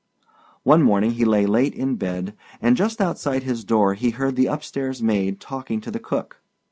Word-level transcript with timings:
One 0.63 0.81
morning 0.81 1.11
he 1.11 1.25
lay 1.25 1.45
late 1.45 1.75
in 1.75 1.95
bed 1.95 2.35
and 2.59 2.75
just 2.75 2.99
outside 2.99 3.43
his 3.43 3.63
door 3.63 3.93
he 3.93 4.09
heard 4.09 4.35
the 4.35 4.49
up 4.49 4.63
stairs 4.63 4.99
maid 4.99 5.39
talking 5.39 5.79
to 5.79 5.91
the 5.91 5.99
cook. 5.99 6.41